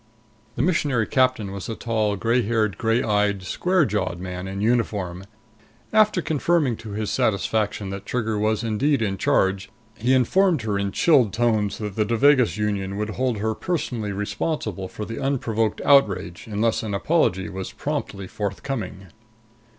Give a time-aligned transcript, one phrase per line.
[0.55, 5.25] The Missionary Captain was a tall, gray haired, gray eyed, square jawed man in uniform.
[5.93, 10.91] After confirming to his satisfaction that Trigger was indeed in charge, he informed her in
[10.91, 16.47] chilled tones that the Devagas Union would hold her personally responsible for the unprovoked outrage
[16.49, 19.05] unless an apology was promptly forthcoming.